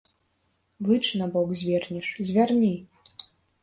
[0.87, 2.73] Лыч набок звернеш, звярні!